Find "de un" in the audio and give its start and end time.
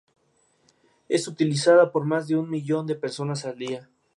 2.27-2.49